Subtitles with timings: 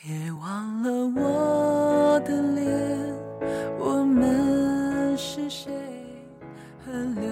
[0.00, 2.64] 别忘了我的脸，
[3.80, 5.72] 我们是谁？
[6.86, 7.28] 和流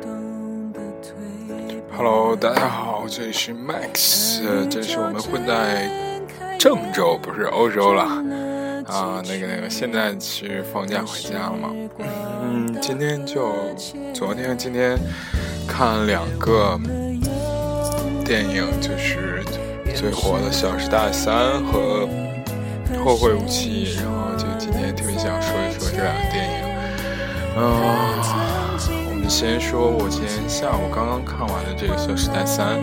[0.00, 1.16] 动的腿。
[1.90, 5.90] Hello，大家好，这里是 Max，这是我们混在
[6.56, 8.04] 郑州，不是欧洲了
[8.86, 9.20] 啊。
[9.26, 11.72] 那个那个，现在是放假回家了嘛？
[12.40, 13.52] 嗯，今天就
[14.14, 14.96] 昨天今天
[15.66, 16.78] 看两个
[18.24, 19.25] 电影，就是
[20.06, 21.34] 最火的《小时代三》
[21.66, 22.08] 和
[23.04, 26.52] 《后会无期》，然后就今天特别想说一说这两个电影。
[27.56, 27.60] 嗯、
[29.08, 32.78] 我们先说，我今天下午刚刚看完的这个《小时代三》，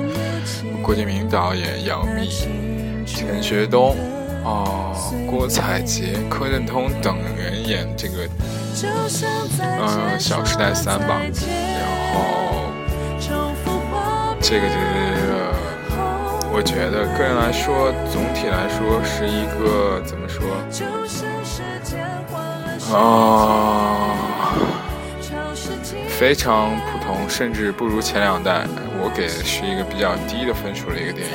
[0.81, 2.27] 郭敬明导演，杨幂、
[3.05, 3.95] 陈学冬、
[4.43, 4.93] 哦、
[5.31, 8.27] 郭采洁、柯震东等人演这个
[9.62, 12.67] 呃《小时代三》吧，然后
[14.41, 15.12] 这个这个，
[16.55, 20.45] 我觉得个人来说，总体来说是一个怎么说？
[22.96, 24.13] 啊、
[26.07, 28.68] 非常普通，甚至不如前两代。
[29.01, 31.34] 我给的是一个比较低的分数的一个电影，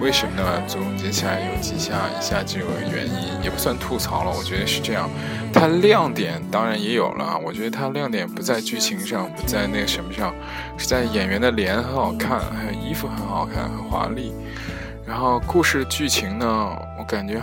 [0.00, 0.62] 为什么呢？
[0.68, 4.30] 总结起来有几下以下几个原因，也不算吐槽了。
[4.30, 5.08] 我觉得是这样，
[5.52, 7.38] 它亮点当然也有了。
[7.44, 10.34] 我觉得它亮点不在剧情上，不在那个什么上，
[10.76, 14.32] 是在演员的脸很好看，还有衣服很好看，很华丽。
[15.06, 17.40] 然后故事剧情呢，我感觉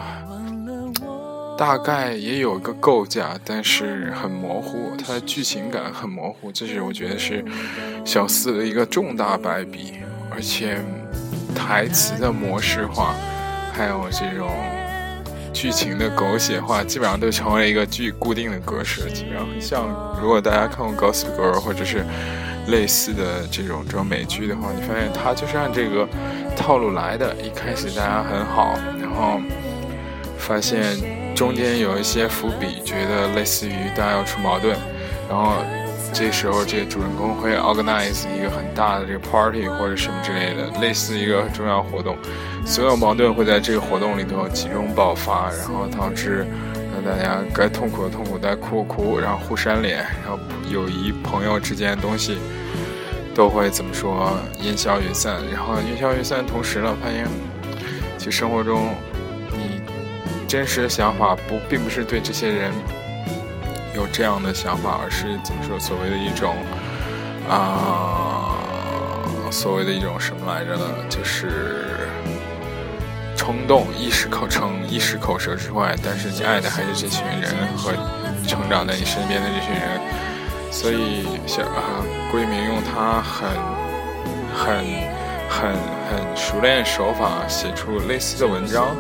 [1.58, 7.44] 大概也有个构架，但是很模糊，它的剧情感很模糊，这是我觉得是
[8.06, 9.94] 小四的一个重大败笔，
[10.30, 10.78] 而且
[11.66, 13.16] 台词的模式化，
[13.72, 14.50] 还有这种
[15.54, 20.20] 剧情的狗血化，基本上都成为了一个剧固定的格式，基本上像。
[20.22, 22.04] 如果大家看过《Gossip Girl》或者是
[22.68, 26.08] 类似的这种这种美剧的话，你发现它就是按这个
[26.56, 27.34] 套路来的。
[27.42, 29.40] 一开始大家很好，然后
[30.38, 30.82] 发现
[31.34, 34.78] 中间有一些伏笔，觉得类似于大家要出矛盾，
[35.30, 35.56] 然后
[36.14, 42.16] 这时候这主人公会 organize 一个很大的这个 party 或者什么之类的，类似一个重要活动，
[42.66, 46.46] 所有矛盾会在这个活动里头集中爆发，然后导致
[46.94, 52.38] 让大家该痛苦的痛苦，该哭的哭，然后互扇脸，然后友谊朋友之间的东西
[53.34, 54.32] 都会怎么说
[54.62, 57.28] 烟消云散，然后烟消云散的同时呢，发现
[58.20, 58.94] 其实生活中
[59.52, 59.82] 你
[60.48, 62.72] 真实的想法不并不是对这些人
[63.96, 66.56] 有这样的想法，而是怎么说所谓的一种
[67.50, 68.56] 啊、
[69.52, 70.86] 所谓的一种什么来着呢？
[71.10, 72.08] 就是
[73.36, 77.92] 冲动、一时口称、一时口舌之外，但是你爱的还是这群人和
[78.48, 80.00] 成长在你身边的这群人。
[80.72, 83.48] 所以，小啊，郭敬明用他很、
[84.56, 84.84] 很、
[85.48, 85.76] 很、
[86.10, 88.96] 很熟练的手法写出类似的文章，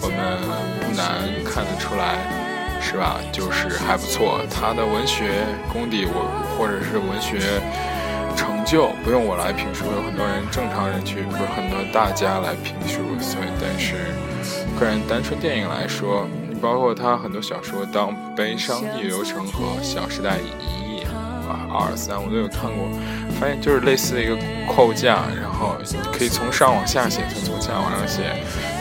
[0.00, 0.40] 我们
[0.80, 2.16] 不难看得出来，
[2.80, 3.16] 是吧？
[3.32, 4.40] 就是还不错。
[4.50, 6.24] 他的文学功底，我
[6.56, 7.60] 或者是文学
[8.36, 13.00] 成就，不用我来评述，有很多人正常人去，不是很多大家来评述。
[13.20, 13.94] 所以，但是
[14.78, 16.26] 个人单纯电影来说，
[16.62, 21.04] 包括他很多小说，当《悲伤逆流成河》《小时代一》
[21.48, 22.88] 啊、二三，我都有看过，
[23.40, 24.36] 发现就是类似的一个
[24.66, 25.76] 框架，然后
[26.12, 28.22] 可以从上往下写，从从下往上写，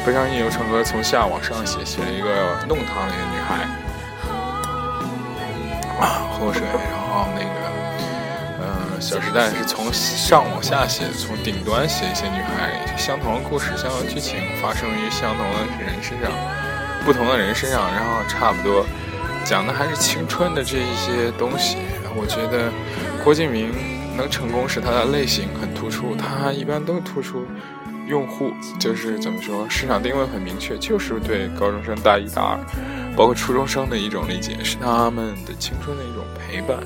[0.06, 3.66] 《悲伤逆流成河》从下往上写，写了一个弄堂里的女孩，
[6.38, 7.68] 啊，喝水，然后那个。
[8.60, 16.32] 呃，《小时代》是从上往下写，从顶端写一些女孩，相同的故事、相同的剧情发生于相同的人身上，
[17.06, 18.86] 不同的人身上，然后差不多
[19.46, 21.78] 讲的还是青春的这一些东西。
[22.16, 22.72] 我觉得
[23.24, 23.72] 郭敬明
[24.18, 27.46] 能成功是他的类型很突出，他一般都突出
[28.08, 32.58] 用户，就是怎么说，市场定位很明确，就是对高中生大一、大二，
[33.18, 36.78] 包括初中生的一种理解，是他们的青春的一种陪伴。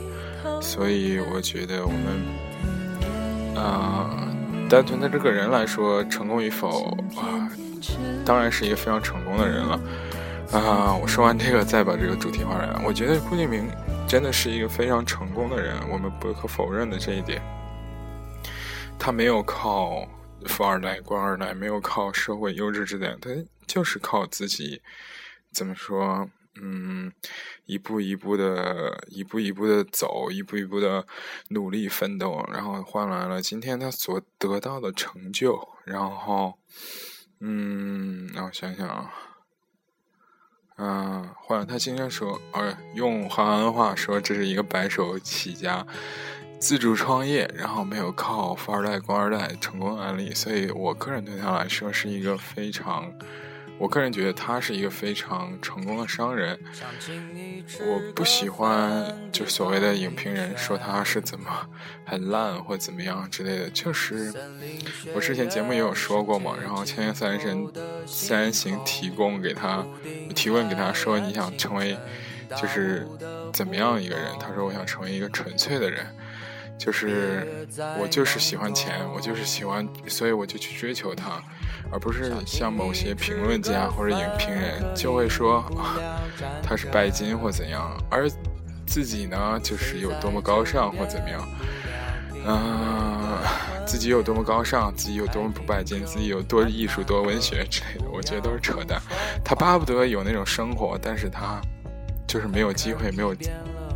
[0.61, 4.27] 所以我觉得我们，啊、
[4.69, 7.51] 单纯的这个人来说，成功与否啊、
[8.23, 9.79] 当然是一个非常成功的人了。
[10.53, 12.81] 啊、我说完这个，再把这个主题话来。
[12.85, 13.69] 我觉得郭敬明
[14.07, 17.41] 真的是一个非常成功的人，我们不可否认的这一点。
[18.97, 20.07] 他没有靠
[20.45, 23.29] 富二代、官二代，没有靠社会优质之点，他
[23.65, 24.81] 就是靠自己，
[25.51, 26.29] 怎么说？
[26.61, 27.13] 嗯，
[27.65, 31.07] 一步一步的，一步一步的走，一步一步的
[31.47, 35.65] 努力奋斗，然后换来了今天他所得到的成就。
[35.85, 36.59] 然后，
[37.39, 39.13] 嗯，让我想想啊，
[40.75, 45.87] 嗯、换他今天说，呃，用韩文话说，这是一个白手起家、
[46.59, 50.33] 自主创业，然后没有靠富二代、官二代成功案例。
[50.33, 53.09] 所以我个人对他来说是一个非常。
[53.81, 56.57] 我个人觉得他是一个非常成功的商人。
[57.79, 61.67] 我不喜欢就所谓的影评人说他是怎么
[62.05, 63.67] 很烂或怎么样之类的。
[63.71, 64.31] 就是
[65.15, 67.67] 我之前节目也有说过嘛，然后千叶三神
[68.05, 69.83] 三行提供给他
[70.35, 71.97] 提问给他说你想成为
[72.55, 73.07] 就是
[73.51, 74.25] 怎么样一个人？
[74.39, 76.05] 他说我想成为一个纯粹的人。
[76.77, 77.67] 就是
[77.99, 81.39] 我就是喜欢钱，我就是喜欢，所以我就去追求它，
[81.91, 85.97] 而不是像某些评论家或者影评人就会说啊，
[86.63, 88.29] 他是拜金或怎样，而
[88.85, 91.47] 自己呢就是有多么高尚或怎么样，
[92.45, 93.37] 嗯，
[93.85, 99.01] 自己有多么高尚，自己有多么不拜金，自己有多艺术多文学之类的，我觉得都是扯淡。
[99.43, 101.61] 他巴不得有那种生活，但是他
[102.27, 103.35] 就是没有机会，没有。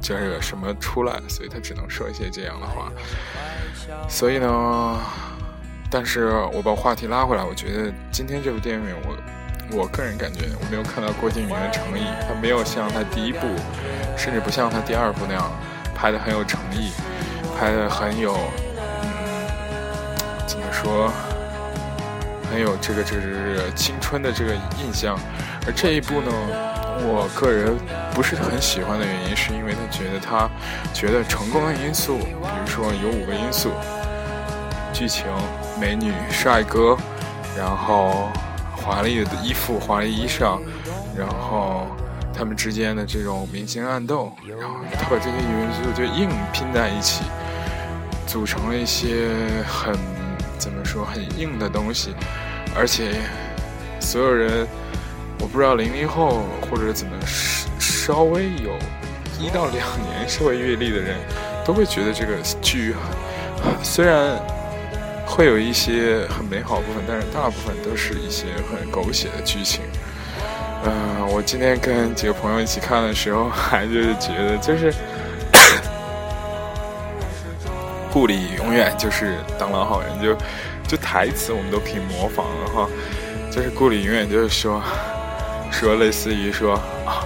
[0.02, 2.92] 这个什么出来，所以他只能说一些这样的话。
[4.08, 5.00] 所以呢，
[5.96, 9.16] 但是我把话题拉回来，我觉得今天这部电影，我
[9.72, 13.48] 我个人感觉我没有看到郭敬明的诚意，他没有像他第一部，
[14.18, 15.50] 甚至不像他第二部那样
[15.96, 16.92] 拍的很有诚意，
[17.58, 18.36] 拍的很有，
[19.04, 19.08] 嗯，
[20.46, 21.10] 怎么说，
[22.52, 25.18] 很有这个就是青春的这个印象。
[25.66, 26.30] 而这一部呢？
[27.08, 27.74] 我个人
[28.14, 30.50] 不是很喜欢的原因，是因为他觉得他
[30.94, 33.72] 觉得成功的因素，比如说有五个因素：
[34.92, 35.26] 剧情、
[35.80, 36.98] 美女、帅哥，
[37.58, 38.30] 然后
[38.76, 40.60] 华丽的衣服、华丽衣裳，
[41.18, 41.88] 然后
[42.34, 47.24] 他们之间的这种明星暗斗，然后他把这些元素就硬拼在一起，
[48.28, 49.30] 组成了一些
[49.68, 49.94] 很
[50.58, 52.16] 怎么说很硬的东西，
[52.76, 53.14] 而且
[54.00, 54.68] 所有人。
[55.42, 57.14] 我不知道零零后或者怎么
[57.78, 58.72] 稍微有
[59.38, 61.18] 一到两年社会阅历的人，
[61.66, 62.96] 都会觉得这个剧
[63.84, 64.40] 虽然
[65.36, 69.82] 会有一些很美好部分，但是大部分都是一些很狗血的剧情。
[70.86, 74.94] 嗯，我今天跟几个朋友一起看的时候，还就是觉得就是
[78.14, 80.34] 顾里永远就是当老好人，就
[80.88, 82.88] 就台词我们都可以模仿了哈，
[83.52, 84.82] 就是顾里永远就是说。
[85.72, 87.26] 说类似于说啊，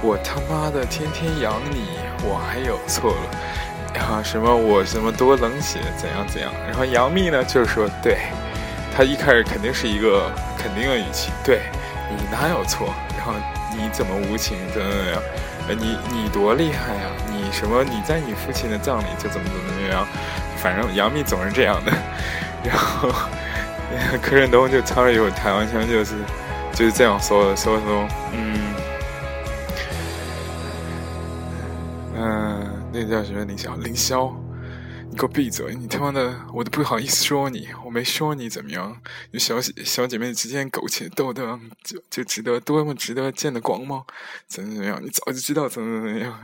[0.00, 1.88] 我他妈的天天养你，
[2.24, 3.20] 我还有错了
[4.10, 4.22] 啊？
[4.22, 6.52] 什么我什么多冷血怎样怎样？
[6.66, 8.18] 然后杨幂呢，就是说，对
[8.94, 11.60] 她一开始肯定是一个肯定的语气，对
[12.10, 12.92] 你哪有错？
[13.16, 13.32] 然后
[13.76, 14.56] 你怎么无情？
[14.74, 15.22] 怎么怎么样？
[15.78, 17.10] 你你多厉害呀？
[17.28, 17.84] 你什么？
[17.84, 20.06] 你在你父亲的葬礼就怎么怎么怎么样？
[20.56, 21.92] 反正杨幂总是这样的。
[22.64, 23.08] 然后
[24.20, 26.14] 柯震东就操着一口台湾腔，就是。
[26.72, 28.72] 就是这样说的，所以说，嗯，
[33.02, 33.74] 那叫什么凌霄？
[33.82, 34.34] 凌霄，
[35.10, 35.74] 你给我闭嘴！
[35.74, 39.00] 你他妈的，我都不好意思说你，我没说你怎么样。
[39.30, 44.04] 你小姐小姐妹之间苟且斗斗，就就值得多么值得见的光吗？
[44.46, 45.02] 怎么怎么样？
[45.02, 46.38] 你早就知道怎么怎么样。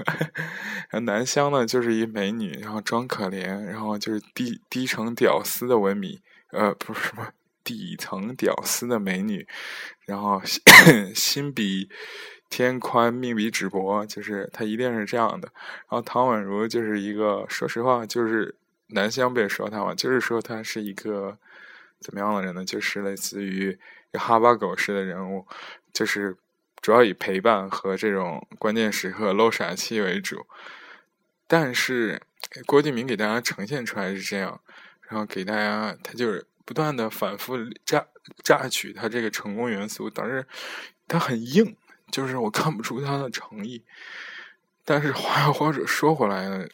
[0.89, 6.21] 然后南湘呢，就是一美女，然后装可怜，然后就是低低层屌丝的文米，
[6.53, 7.29] 呃，不是什么。
[7.63, 9.45] 底层屌丝的美女，
[10.07, 10.41] 然后
[11.17, 11.89] 心 比
[12.49, 15.49] 天宽，命比纸薄，就是他一定是这样的。
[15.55, 18.55] 然后唐宛如就是一个，说实话，就是
[18.89, 21.39] 南湘别说他嘛，就是说他是一个
[22.01, 22.65] 怎么样的人呢？
[22.65, 23.79] 就是类似于
[24.13, 25.47] 哈巴狗式的人物，
[25.93, 26.37] 就是
[26.81, 30.47] 主要以陪伴和这种关键时刻露傻气为主。
[31.47, 32.23] 但是
[32.67, 34.61] 郭敬明给大家呈现出来是这样，
[35.03, 36.47] 然后给大家他就是。
[36.67, 38.05] 不断的反复榨
[38.43, 40.45] 榨取他这个成功元素，导致
[41.07, 41.77] 他很硬，
[42.17, 43.85] 就是我看不出他的诚意。
[44.87, 46.67] 但是话又或者说回来，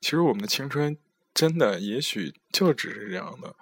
[0.00, 0.96] 其实我们的青春
[1.34, 3.54] 真的也许就只是这样的：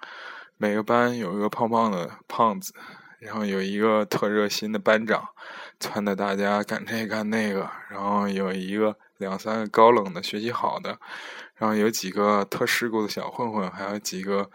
[0.55, 2.73] 每个班有一个胖胖的胖子，
[3.19, 5.27] 然后有一个特热心的班长，
[5.81, 10.97] 撺掇大家干这个干那个，然后有一个两三个高冷的学习好的，
[11.55, 14.49] 然后有几个特世故的小混混，还有几个。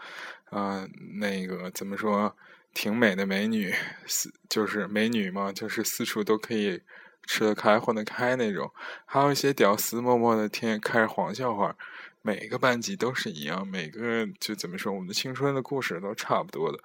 [0.49, 0.83] 啊，
[1.19, 2.35] 那个怎么说，
[2.73, 3.73] 挺美的美女，
[4.05, 6.81] 四就是美女嘛，就是四处都可以
[7.25, 8.71] 吃得开、混得开那种。
[9.05, 11.75] 还有一些屌丝，默默的天天开着黄笑话。
[12.21, 16.77] 每个班级都是一样，每个就怎么说，我们的青春的故事都差不多的。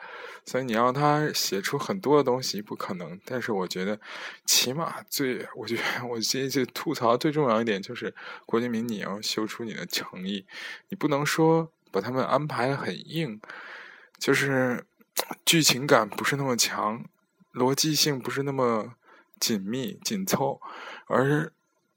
[0.46, 3.20] 所以你让他写出很多的东西，不可能。
[3.24, 4.00] 但是我觉得，
[4.46, 8.14] 起码最，我觉得我这这吐槽最重要一点就是，
[8.46, 10.46] 郭敬明，你要秀出你的诚意，
[10.88, 11.70] 你不能说。
[11.90, 13.40] 把他们安排的很硬，
[14.18, 14.84] 就是
[15.44, 17.04] 剧情感不是那么强，
[17.52, 18.94] 逻辑性不是那么
[19.40, 20.60] 紧密紧凑，
[21.06, 21.52] 而是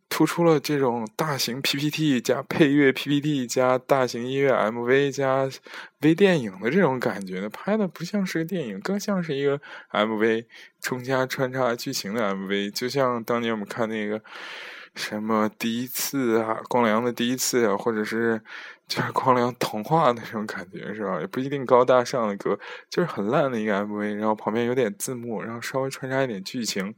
[0.09, 5.49] 突出了这种大型 PPT 加配乐 PPT 加大型音乐 MV 加
[6.01, 9.59] 微电影的这种感觉呢，拍的不像是个电影，更像是一个
[9.91, 10.45] MV
[10.81, 14.21] 中间穿插剧情的 MV，就像当年我们看那个
[14.95, 18.41] 什么第一次啊，光良的第一次啊，或者是
[18.87, 21.19] 就是光良童话那种感觉是吧？
[21.19, 22.57] 也不一定高大上的歌，
[22.89, 26.95] 就是很烂的一个 MV，然后旁边有点字幕，然后稍微穿插一点剧情。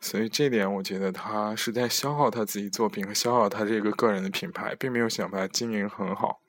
[0.00, 6.40] 所以这点，我觉得他是在消耗他自己作品和消耗他这个个人的品牌，并没有想把它经营很好。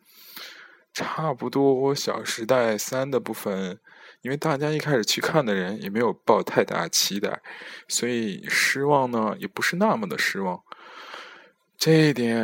[0.93, 3.79] 差不多《小时代三》的部分，
[4.21, 7.41] 因为大家一开始去看的人也没有抱太大期待，
[7.87, 10.61] 所以失望呢也不是那么的失望。
[11.77, 12.37] 这一点，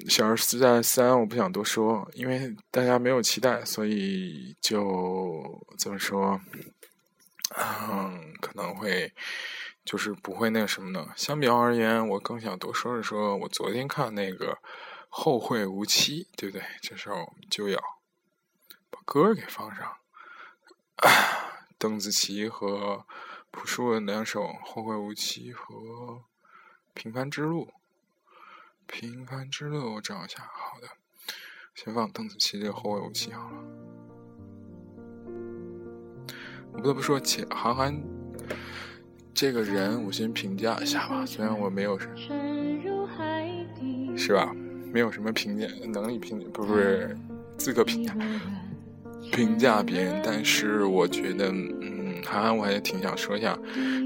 [0.10, 6.40] 《小时代三》我不想多说，因为大家没有期待，所以就怎么说？
[7.56, 9.12] 嗯，可能会。
[9.84, 11.12] 就是不会那什么呢？
[11.14, 14.54] 相比而言，我更想多说一说，我昨天看那个
[15.08, 16.66] 《后会无期》，对不对？
[16.82, 17.78] 这时候就要
[18.90, 19.96] 把歌给放上。
[21.78, 23.06] 邓紫棋和
[23.52, 25.64] 朴树的两首《后会无期》和
[26.92, 27.66] 《平凡之路》。
[28.86, 30.40] 平凡之路，我找一下。
[30.40, 30.88] 好的，
[31.74, 33.56] 先放邓紫棋这个《后会无期》好了。
[36.72, 38.02] 我不得不说，且韩寒。
[39.34, 41.26] 这个人，我先评价一下吧。
[41.26, 42.08] 虽然我没有什，
[44.16, 44.50] 是吧？
[44.90, 47.14] 没有什么评价能力评，不是
[47.58, 48.16] 资格评价
[49.30, 53.58] 评价别人，但是我觉得，嗯，韩寒我还挺想说一下，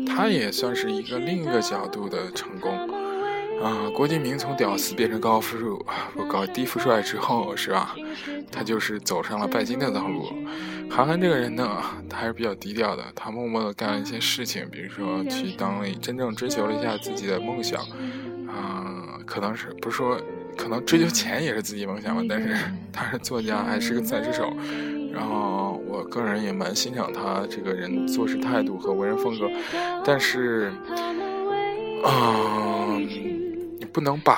[0.05, 3.00] 他也算是一个另一个角度的成功。
[4.01, 5.67] 啊，郭敬明从屌丝变成高富帅，
[6.15, 7.95] 不搞低富帅之后，是吧？
[8.51, 10.33] 他就是走上了拜金的道路。
[10.91, 17.79] 韩寒这个人呢，他还是比较低调的，他默默的干了一些事情，比如说去当了真正追求了一下自己的梦想。
[18.49, 20.19] 啊，可能是不是说，
[20.57, 22.23] 可能追求钱也是自己梦想吧？
[22.27, 22.57] 但是
[22.91, 24.51] 他是作家，还是个赛车手。
[25.13, 29.47] 然后我个人也蛮欣赏他这个人做事态度和为人风格，
[30.03, 30.73] 但是，
[32.07, 32.80] 嗯。
[33.93, 34.35] 不能把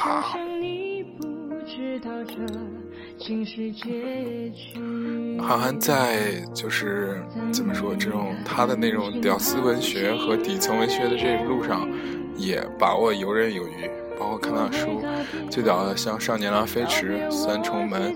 [5.38, 11.88] 韩寒在就是怎么说这种他的那种屌丝文学和底层文学的这路上，
[12.36, 13.90] 也把握游刃有余。
[14.18, 15.02] 包括看他的书，
[15.50, 18.14] 最早的像《少年郎飞驰》《三重门》，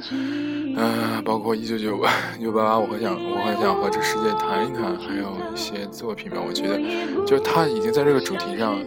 [0.76, 6.36] 嗯，包括《一九九八 九八八》，我很想，我很想和这世界谈一谈，还有一些作品吧。
[6.46, 6.78] 我觉得，
[7.26, 8.78] 就他已经在这个主题上。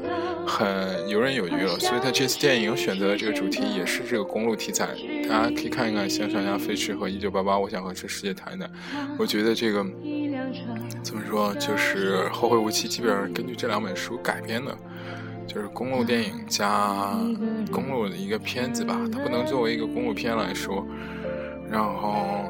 [0.49, 4.87] 很游刃有余了，所以他这次电影选择的这个主题也是这个公路题材，
[5.29, 8.69] 大家可以看一看《像《少年飞驰》和《一九八八》，我想和这世界谈谈。
[9.17, 9.85] 我觉得这个
[11.03, 14.75] 怎么说，就是《后会无期》基本上根据这两本书改编的，
[15.45, 17.15] 就是公路电影加
[17.71, 20.85] 公路的一个片子吧，它不能作为一个公路片来说。
[21.69, 22.49] 然后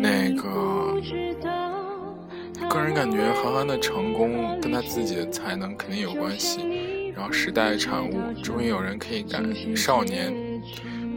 [0.00, 1.00] 那个
[2.68, 6.83] 个人感觉，韩寒的成功跟他自己的才能肯定有关系。
[7.14, 9.42] 然后时代产物，终于有人可以敢
[9.76, 10.32] 少年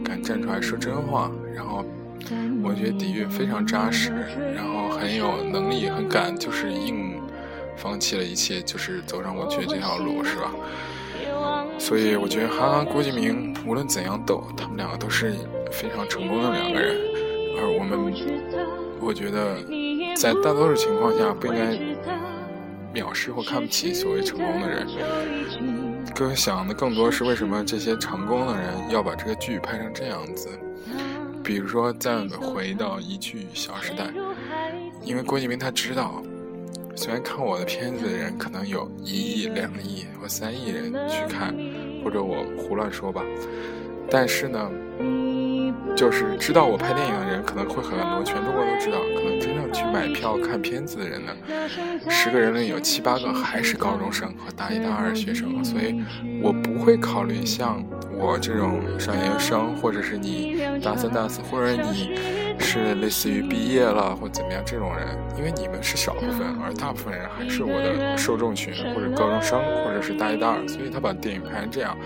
[0.04, 1.30] 敢站出来说真话。
[1.54, 1.84] 然后
[2.62, 4.12] 我觉得底蕴非常扎实，
[4.54, 7.20] 然后很有能力，很敢，就是硬
[7.76, 10.52] 放弃了一切，就是走上文学这条路，是吧？
[11.78, 15.34] 所以我觉得韩寒、郭敬明无论怎样斗，他们两个都是
[15.70, 16.96] 非常成功的两个人。
[17.60, 17.98] 而我们，
[19.00, 19.56] 我觉得
[20.14, 24.86] 在大多数情况下不应该藐视或看不起所谓成功的人。
[26.18, 30.48] 更想的更多是为什么这些成功的人要把这个剧拍成这样子？
[31.44, 34.06] 比如说，再回到一句《小时代》，
[35.04, 36.20] 因为郭敬明他知道，
[36.96, 41.54] 虽然看我的片子的人可能有一亿、两亿或三亿人去看，
[42.02, 43.22] 或者我胡乱说吧，
[44.10, 44.68] 但是呢。
[45.96, 48.98] 就是知道我拍电影的人可能会很多，全中国都知道。
[49.16, 51.32] 可能真正去买票看片子的人呢，
[52.08, 55.64] 十个人里有七八个还是高中生和大一、大二学生。
[55.64, 56.02] 所以，
[56.42, 57.82] 我不会考虑像
[58.12, 62.16] 我这种上研究生，或者是你大三、大四，或者你
[62.58, 65.06] 是类似于毕业了或怎么样这种人，
[65.36, 70.68] 因为你们是少部分，而大部分人还是我的受众群，或者高中生，或者是大一、大二。
[70.68, 71.96] 所以他把电影拍成这样。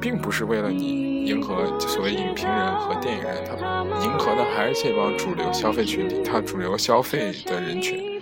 [0.00, 3.54] 并不是为了你迎合所谓影评人和电影人，他
[4.02, 8.20] 迎合的还是这帮主流消费群体，他主流消费的人群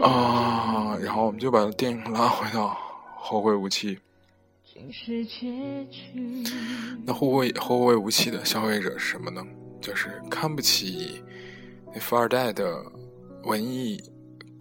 [0.00, 0.96] 啊。
[1.02, 2.68] 然后我们就把电影拉回到
[3.16, 3.96] 《后会无期》。
[7.04, 9.44] 那后会后会无期的消费者是什么呢？
[9.80, 11.22] 就是看不起
[11.92, 12.82] 那富二代的
[13.44, 14.02] 文艺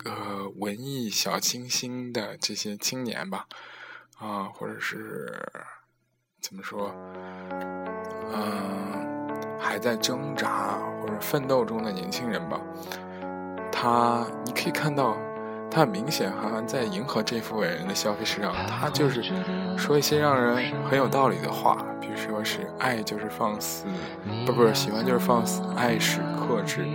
[0.03, 3.45] 呃文艺小清新的这些青年吧，
[4.17, 5.33] 啊，或者是。
[6.39, 6.91] 怎么说？
[8.33, 9.29] 嗯，
[9.59, 12.59] 还在挣扎或者奋斗中的年轻人吧。
[13.71, 15.17] 他，你可以看到，
[15.69, 18.53] 他很明显好像在迎合这副伟人的消费市场。
[18.67, 19.23] 他就是
[19.77, 23.85] 说一些让人很有道理的话，比如说是爱就是放肆，
[24.45, 26.85] 不不是喜欢就是放肆，爱是克制，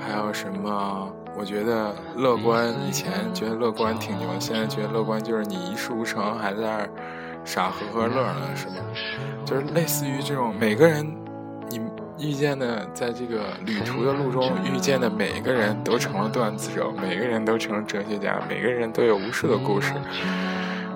[0.00, 1.12] 还有什么？
[1.36, 6.90] 我觉得乐观，以前觉得乐观挺牛，现在觉得乐观就是你一事无成还在那儿
[7.44, 8.74] 傻呵呵乐呢，是吗？
[9.44, 11.04] 就是类似于这种每个人，
[11.68, 11.80] 你
[12.18, 19.92] 遇见的在这个旅途的路中遇见的每一个人都成了段子手，每个人都成了哲学家，每个人都有无数的故事。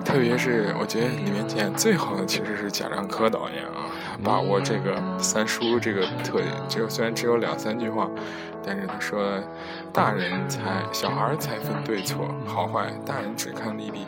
[0.05, 8.09] 特别是我觉得里面演最好的其实是贾樟柯导演啊，他把握这个三叔这个特点，只有虽然只有两三句话。
[8.67, 9.21] 但是他说，
[9.93, 14.07] 大人才小孩才分对错好坏，大人只看利弊，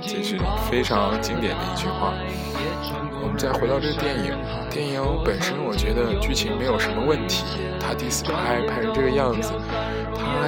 [0.00, 0.38] 这是
[0.70, 2.12] 非常经典的一句话。
[3.20, 4.32] 我们再回到这个电影，
[4.70, 7.44] 电影本身我觉得剧情没有什么问题，
[7.80, 9.50] 他第四拍拍成这个样子，
[10.14, 10.46] 他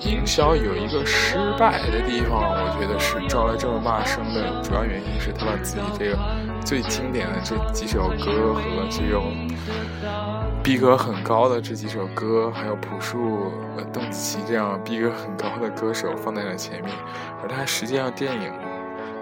[0.00, 6.16] 营销有一个失败的地方，我觉得是招来这么骂声的主要原因是他把自己这个
[6.64, 9.48] 最经典的这几首歌和这种。
[10.62, 13.50] 逼格很高的这几首歌，还有朴树、
[13.92, 16.94] 邓紫棋这样逼格很高的歌手放在了前面，
[17.42, 18.52] 而它实际上电影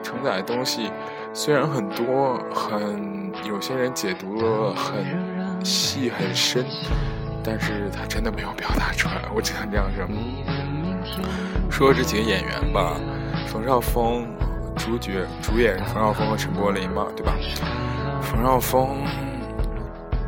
[0.03, 0.91] 承载的东西
[1.33, 6.67] 虽然很多，很有些人解读了很细很深，
[7.43, 10.07] 但是他真的没有表达出来，我只能这样说。
[11.71, 12.97] 说这几个演员吧，
[13.47, 14.27] 冯绍峰
[14.85, 17.37] 主角主演冯绍峰和陈柏霖嘛，对吧？
[18.23, 18.99] 冯绍峰。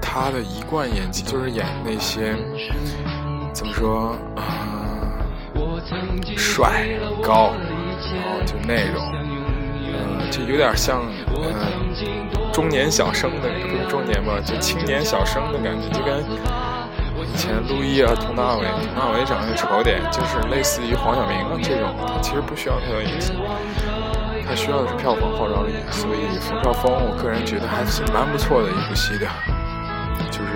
[0.00, 2.37] 他的一贯演技就是演那些
[3.50, 5.16] 怎么说啊，
[6.37, 6.87] 帅
[7.23, 7.54] 高，
[8.12, 9.02] 然后就那种，
[9.90, 11.00] 呃，就有点像
[11.35, 16.23] 呃中年小生的，不是中年吧，就青年小生的感觉，就跟
[17.32, 23.32] 以前陆毅啊、佟大为，佟大为长得丑点，就是类似于黄晓明啊这种，他其实不需要太多演技，
[24.46, 29.26] 他需要的是票房号召力，所以冯绍峰，我个人觉得还是蛮不错的一部戏的。
[30.31, 30.48] 就是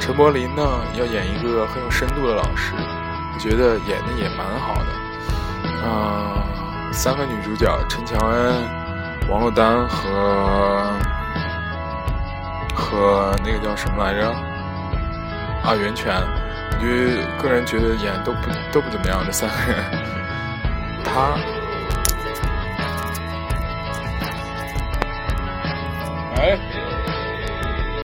[0.00, 0.62] 陈柏霖呢，
[0.98, 4.86] 要演一个很有深度的老师，我觉得演的也蛮好的。
[5.84, 8.54] 嗯，三个女主角陈乔恩、
[9.28, 10.90] 王珞丹和
[12.74, 14.28] 和那个叫什么来着？
[15.64, 16.12] 啊，袁泉。
[16.74, 19.78] 我觉得个人觉得演都不都不怎么样，这三个人。
[21.04, 21.36] 他，